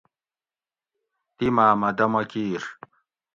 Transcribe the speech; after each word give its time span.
تیماۤ 1.35 1.73
مہۤ 1.79 1.91
دمہ 1.97 2.21
کِیر 2.31 2.63